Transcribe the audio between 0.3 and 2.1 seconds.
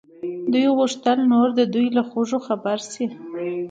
دوی غوښتل نور د دوی له